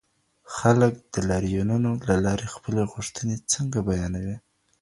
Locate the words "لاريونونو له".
1.29-2.15